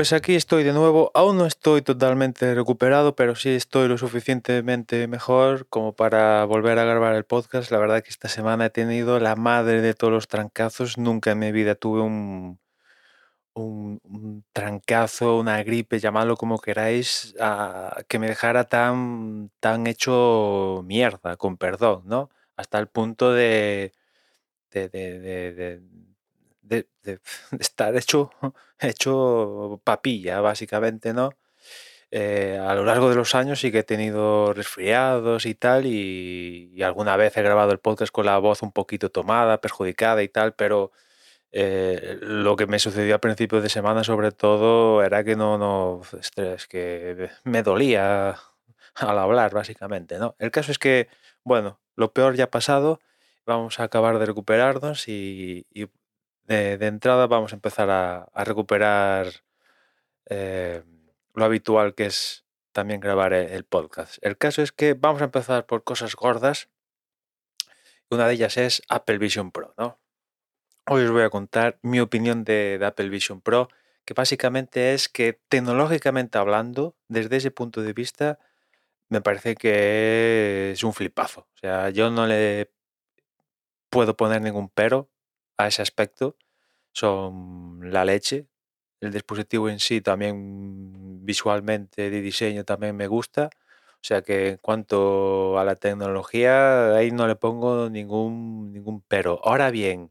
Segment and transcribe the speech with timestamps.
[0.00, 1.10] Pues aquí estoy de nuevo.
[1.12, 6.84] Aún no estoy totalmente recuperado, pero sí estoy lo suficientemente mejor como para volver a
[6.84, 7.70] grabar el podcast.
[7.70, 10.96] La verdad que esta semana he tenido la madre de todos los trancazos.
[10.96, 12.58] Nunca en mi vida tuve un,
[14.54, 17.34] trancazo, una gripe, llamadlo como queráis,
[18.08, 22.30] que me dejara tan, tan hecho mierda, con perdón, ¿no?
[22.56, 23.92] Hasta el punto de,
[24.70, 25.82] de, de-
[26.70, 27.20] de- de-
[27.60, 28.30] estar hecho,
[28.80, 31.30] hecho papilla, básicamente, ¿no?
[32.12, 36.82] Eh, a lo largo de los años sí que he tenido resfriados y tal, y,
[36.82, 40.54] alguna vez he grabado el podcast con la voz un poquito tomada, perjudicada y tal,
[40.54, 40.90] pero
[41.52, 46.02] eh, lo que me sucedió a principios de semana sobre todo era que no, no,
[46.36, 48.36] es que me dolía
[48.96, 50.36] al hablar, básicamente, ¿no?
[50.38, 51.08] El caso es que,
[51.44, 53.00] bueno, lo peor ya ha pasado,
[53.46, 55.66] vamos a acabar de recuperarnos y
[56.50, 59.28] de, de entrada vamos a empezar a, a recuperar
[60.26, 60.82] eh,
[61.34, 64.18] lo habitual que es también grabar e- el podcast.
[64.20, 66.68] El caso es que vamos a empezar por cosas gordas.
[68.10, 70.00] Una de ellas es Apple Vision Pro, ¿no?
[70.88, 73.68] Hoy os voy a contar mi opinión de, de Apple Vision Pro,
[74.04, 78.40] que básicamente es que tecnológicamente hablando, desde ese punto de vista,
[79.08, 81.42] me parece que es un flipazo.
[81.54, 82.72] O sea, yo no le
[83.88, 85.08] puedo poner ningún pero
[85.64, 86.36] a ese aspecto.
[86.92, 88.46] Son la leche.
[89.00, 93.50] El dispositivo en sí también visualmente de diseño también me gusta.
[93.96, 99.40] O sea que en cuanto a la tecnología, ahí no le pongo ningún, ningún pero.
[99.44, 100.10] Ahora bien,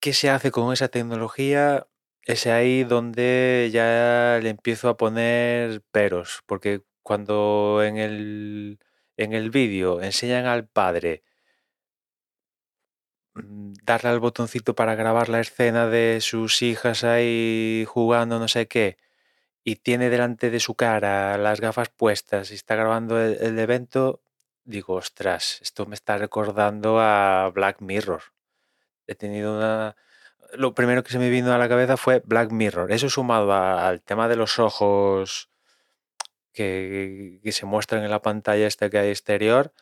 [0.00, 1.86] ¿qué se hace con esa tecnología?
[2.24, 8.78] Es ahí donde ya le empiezo a poner peros, porque cuando en el,
[9.16, 11.24] en el vídeo enseñan al padre
[13.34, 18.96] darle al botoncito para grabar la escena de sus hijas ahí jugando no sé qué,
[19.64, 24.20] y tiene delante de su cara las gafas puestas y está grabando el, evento,
[24.64, 28.22] digo, ostras, esto me está recordando a Black Mirror.
[29.06, 29.96] He tenido una...
[30.54, 32.90] Lo primero que se me vino a la cabeza fue Black Mirror.
[32.90, 35.50] Eso sumado al tema de los ojos
[36.52, 39.72] que, que se muestran en la pantalla esta que hay exterior,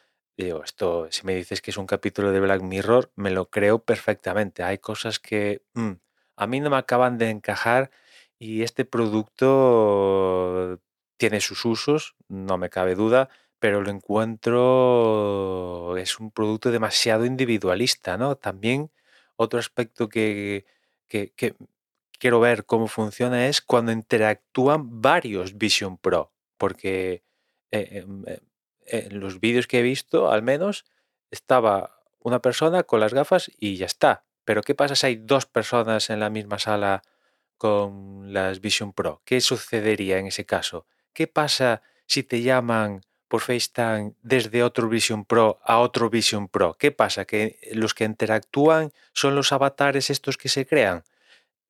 [0.45, 3.81] digo, esto, si me dices que es un capítulo de Black Mirror, me lo creo
[3.81, 4.63] perfectamente.
[4.63, 5.93] Hay cosas que mm,
[6.37, 7.91] a mí no me acaban de encajar
[8.39, 10.81] y este producto
[11.17, 13.29] tiene sus usos, no me cabe duda,
[13.59, 18.37] pero lo encuentro, es un producto demasiado individualista, ¿no?
[18.37, 18.91] También
[19.37, 20.65] otro aspecto que,
[21.09, 21.33] que,
[22.19, 27.25] quiero ver cómo funciona es cuando interactúan varios Vision Pro, porque
[27.73, 28.41] eh, em, eh,
[28.89, 30.85] en los vídeos que he visto, al menos,
[31.31, 34.25] estaba una persona con las gafas y ya está.
[34.45, 37.03] Pero ¿qué pasa si hay dos personas en la misma sala
[37.57, 39.21] con las Vision Pro?
[39.25, 40.87] ¿Qué sucedería en ese caso?
[41.13, 46.75] ¿Qué pasa si te llaman por FaceTime desde otro Vision Pro a otro Vision Pro?
[46.79, 47.25] ¿Qué pasa?
[47.27, 51.05] ¿Que los que interactúan son los avatares estos que se crean?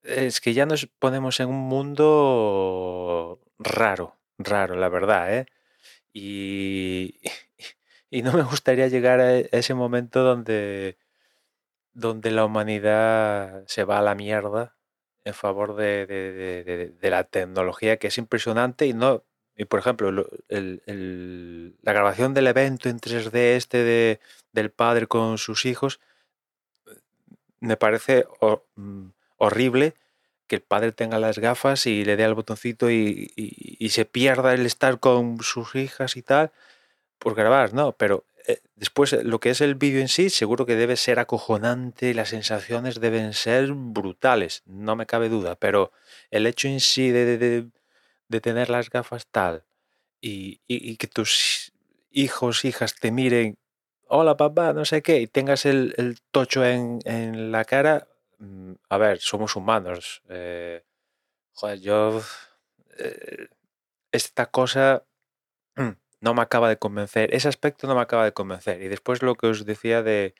[0.03, 5.47] Es que ya nos ponemos en un mundo raro, raro, la verdad, ¿eh?
[8.11, 10.97] Y, no me gustaría llegar a e- ese momento donde,
[11.93, 14.77] donde la humanidad se va a la mierda
[15.25, 19.25] en favor de, de- la tecnología, que es impresionante y no...
[19.57, 24.21] Y por ejemplo, la grabación del evento en 3D este de,
[24.53, 26.01] del padre con sus hijos,
[27.61, 28.27] me parece
[28.77, 29.07] mm,
[29.39, 29.95] horrible
[30.48, 33.32] que el padre tenga las gafas y le dé al botoncito y,
[33.91, 36.50] se pierda el estar con sus hijas y tal
[37.19, 37.92] por grabar, ¿no?
[37.92, 41.19] Pero eh, después eh, lo que es el vídeo en sí, seguro que debe ser
[41.19, 45.92] acojonante, las sensaciones deben ser brutales, no me cabe duda, pero
[46.31, 47.66] el hecho en sí de, de-
[48.28, 49.65] de- tener las gafas tal
[50.21, 51.72] y, y- que tus
[52.10, 53.59] hijos, hijas te miren,
[54.09, 58.09] hola papá, no sé qué, y tengas el, el tocho en, en la cara,
[58.89, 60.23] a ver, somos humanos.
[60.29, 60.85] eh,
[61.53, 62.23] joder, yo...
[62.99, 63.49] eh,
[64.13, 65.05] esta cosa
[65.77, 65.91] mm,
[66.21, 68.83] no me acaba de convencer, ese aspecto no me acaba de convencer.
[68.83, 70.35] Y después lo que os decía de,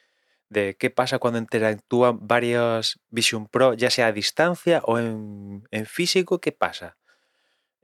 [0.49, 6.41] de qué pasa cuando interactúan varias Vision Pro, ya sea a distancia o en, físico,
[6.41, 6.97] ¿qué pasa?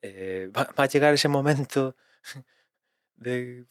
[0.03, 1.97] Eh, va, a llegar ese momento
[3.17, 3.67] de...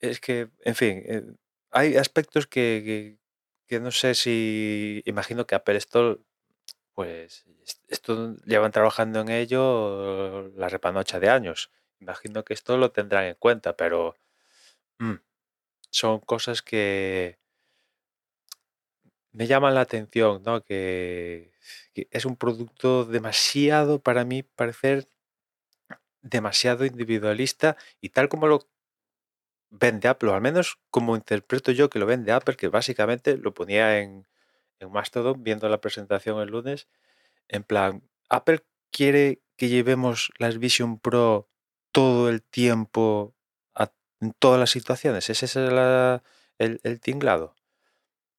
[0.00, 1.38] Es que, en fin,
[1.70, 3.18] hay aspectos que,
[3.70, 5.02] que, no sé si...
[5.06, 6.18] Imagino que Apple Store,
[6.94, 11.70] pues, es- esto llevan trabajando en ello la repanocha de años.
[12.00, 14.16] Imagino que esto lo tendrán en cuenta, pero
[15.00, 15.14] mm,
[15.90, 17.38] son cosas que
[19.32, 20.62] me llaman la atención, ¿no?
[20.64, 21.52] Que,
[21.94, 25.08] que es un producto demasiado, para mí, parecer
[26.22, 28.68] demasiado individualista y tal como lo
[29.70, 34.00] vende Apple, al menos como interpreto yo que lo vende Apple, que básicamente lo ponía
[34.00, 34.26] en,
[34.80, 36.88] en Mastodon viendo la presentación el lunes,
[37.48, 41.48] en plan, Apple quiere que llevemos las Vision Pro
[41.92, 43.34] todo el tiempo
[44.22, 45.30] en todas las situaciones.
[45.30, 46.22] ¿Es ese la-
[46.58, 47.56] el, el tinglado?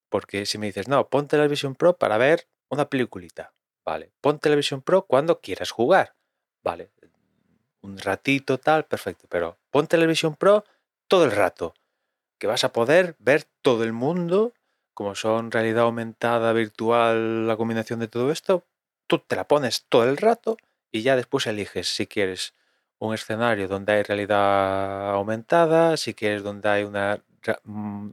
[0.09, 3.53] Porque si me dices, no, ponte la Vision Pro para ver una peliculita.
[3.85, 6.15] Vale, ponte la Vision Pro cuando quieras jugar.
[6.63, 6.91] Vale,
[7.81, 9.27] un ratito tal, perfecto.
[9.29, 10.63] Pero ponte la Vision Pro
[11.11, 11.73] todo el rato.
[12.39, 14.53] Que vas a poder ver todo el mundo,
[14.93, 18.63] como son realidad aumentada, virtual, la combinación de todo esto.
[19.07, 20.55] Tú te la pones todo el rato
[20.89, 22.53] y ya después eliges si quieres
[22.97, 27.21] un escenario donde hay realidad aumentada, si quieres donde hay una,
[27.65, 28.09] mm,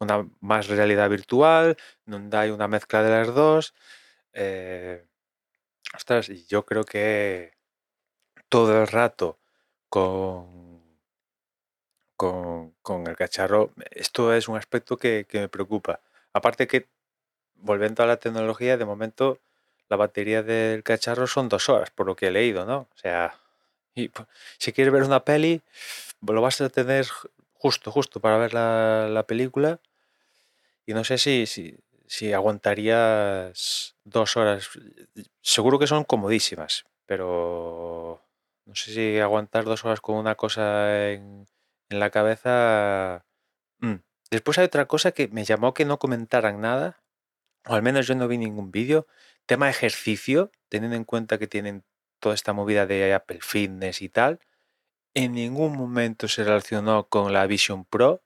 [0.00, 3.74] una más realidad virtual, donde hay una mezcla de las dos.
[4.34, 5.06] Eh,
[5.94, 7.56] ostras, yo creo que
[8.50, 9.38] todo el rato
[9.88, 10.67] con,
[12.18, 16.00] con, con el cacharro, esto es un aspecto que, que me preocupa.
[16.34, 16.88] Aparte que,
[17.56, 19.38] volviendo a la tecnología, de momento
[19.88, 22.88] la batería del cacharro son dos horas, por lo que he leído, ¿no?
[22.94, 23.34] O sea,
[23.94, 24.10] y
[24.58, 25.62] si quieres ver una peli,
[26.26, 29.80] lo vas a tener ju- justo, justo para ver la, la película.
[30.86, 31.76] Y no sé si, si,
[32.06, 34.68] si aguantarías dos horas.
[35.42, 38.22] Seguro que son comodísimas, pero
[38.64, 41.46] no sé si aguantar dos horas con una cosa en,
[41.90, 43.24] en la cabeza.
[43.80, 43.96] mm.
[44.30, 47.02] Después hay otra cosa que me llamó que no comentaran nada,
[47.66, 49.06] o al menos yo no vi ningún vídeo.
[49.46, 51.84] Tema ejercicio, teniendo en cuenta que tienen
[52.20, 54.40] toda esta movida de Apple Fitness y tal.
[55.14, 58.22] En ningún momento se relacionó con la Vision Pro.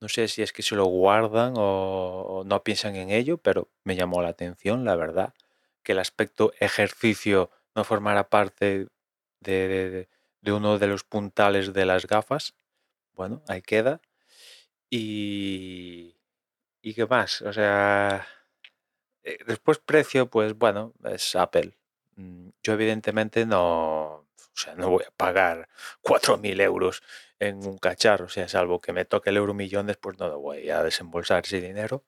[0.00, 3.96] No sé si es que se lo guardan o, no piensan en ello, pero me
[3.96, 5.34] llamó la atención, la verdad,
[5.82, 8.88] que el aspecto ejercicio no formara parte
[9.40, 10.08] de
[10.46, 12.54] uno de los puntales de las gafas.
[13.14, 14.00] Bueno, ahí queda.
[14.90, 16.16] Y,
[16.82, 17.42] ¿y qué más?
[17.42, 18.26] O sea,
[19.24, 21.76] eh, después precio, pues bueno, es Apple.
[22.16, 25.68] Mm, Yo evidentemente no, o sea, no voy a pagar
[26.02, 27.02] 4.000 euros
[27.38, 30.40] en un cacharro, o sea, salvo que me toque el euro millón, después no lo
[30.40, 32.04] voy a desembolsar ese dinero.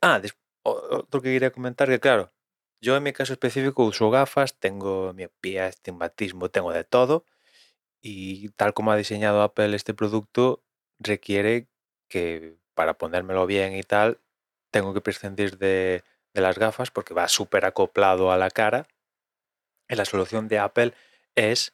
[0.00, 0.20] Ah,
[0.62, 2.32] otro que quería comentar que claro,
[2.80, 7.24] yo en mi caso específico uso gafas, tengo miopía, estigmatismo, tengo de todo
[8.04, 10.62] y tal como ha diseñado Apple este producto,
[10.98, 11.68] requiere
[12.06, 14.18] que para ponérmelo bien y tal,
[14.70, 16.04] tengo que prescindir de,
[16.34, 18.86] de las gafas porque va súper acoplado a la cara.
[19.88, 20.92] Y la solución de Apple
[21.34, 21.72] es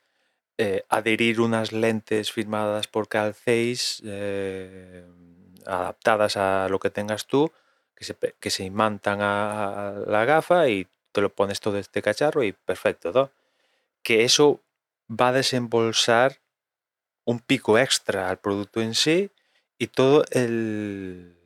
[0.57, 5.05] eh, adherir unas lentes firmadas por Carl Zeiss, eh,
[5.67, 7.51] adaptadas a lo que tengas tú,
[7.97, 12.03] que se, que se imantan a, a la gafa y te lo pones todo este
[12.03, 13.33] cacharro y perfecto, ¿no?
[14.03, 14.61] Que eso
[15.11, 16.41] va a desembolsar
[17.25, 19.31] un pico extra al producto en sí
[19.79, 21.37] y todo el,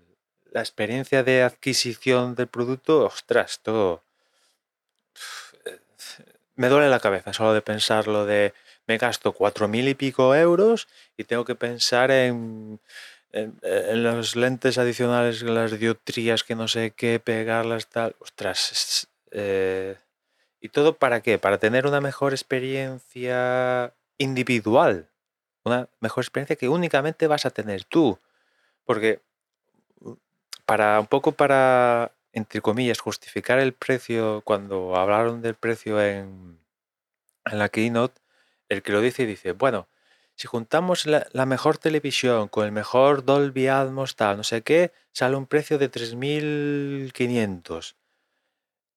[0.51, 4.03] la experiencia de adquisición del producto, ostras, todo.
[6.57, 8.55] Me duele la cabeza solo de pensarlo de
[8.87, 12.81] me gasto cuatro mil y pico euros y tengo que pensar en,
[13.33, 18.15] en, los lentes adicionales, las dioptrías que no sé qué, pegarlas, tal.
[18.21, 19.97] Ostras, eh,
[20.65, 21.39] ¿y todo para qué?
[21.39, 25.11] Para tener una mejor experiencia individual
[25.65, 28.19] una mejor experiencia que únicamente vas a tener tú.
[28.85, 29.23] Porque
[30.01, 30.13] mm,
[30.67, 36.59] para un poco para, entre comillas, justificar el precio, cuando hablaron del precio en,
[37.45, 38.21] en la keynote,
[38.69, 39.89] el que lo dice dice, bueno,
[40.37, 44.93] si juntamos la, la mejor televisión con el mejor Dolby Atmos, tal, no sé qué,
[45.13, 47.95] sale un precio de 3.500,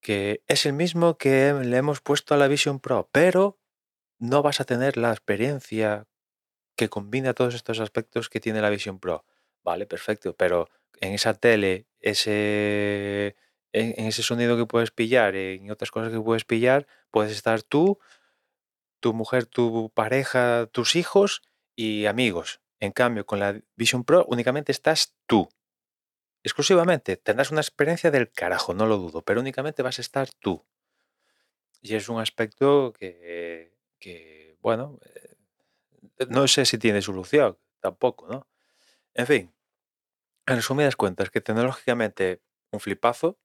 [0.07, 3.59] que es el mismo que le hemos puesto a la Vision Pro, pero
[4.19, 6.07] no vas a tener la experiencia
[6.77, 9.25] que combina todos estos aspectos que tiene la Vision Pro.
[9.65, 10.69] Vale, perfecto, pero
[11.01, 13.35] en esa tele, ese,
[13.73, 17.61] en, en ese sonido que puedes pillar, en otras cosas que puedes pillar, puedes estar
[17.61, 17.99] tú,
[19.01, 21.41] tu mujer, tu pareja, tus hijos
[21.75, 22.61] y amigos.
[22.79, 25.49] En cambio, con la Vision Pro únicamente estás tú.
[26.47, 27.17] Exclusivamente.
[27.17, 30.65] Tendrás una experiencia del carajo, no lo dudo, pero únicamente vas a estar tú.
[31.81, 33.73] Y es un aspecto que,
[34.61, 35.35] bueno, eh,
[36.29, 38.47] no sé si tiene solución, tampoco, ¿no?
[39.13, 39.53] En fin,
[40.45, 43.37] en resumidas cuentas, que tecnológicamente un flipazo,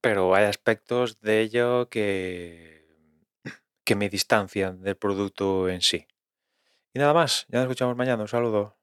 [0.00, 2.86] pero hay aspectos de ello que,
[3.84, 6.06] que me distancian del producto en sí.
[6.94, 8.78] Y nada más, ya nos escuchamos mañana, un saludo.